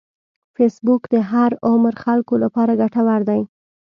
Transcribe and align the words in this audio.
فېسبوک 0.55 1.01
د 1.13 1.15
هر 1.31 1.51
عمر 1.67 1.93
خلکو 2.03 2.33
لپاره 2.43 2.77
ګټور 2.81 3.21
دی 3.29 3.41